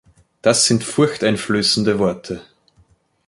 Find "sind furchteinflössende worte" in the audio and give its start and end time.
0.65-2.41